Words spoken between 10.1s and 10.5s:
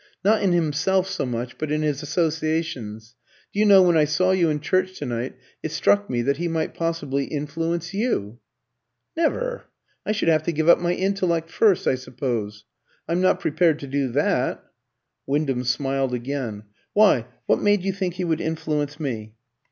should have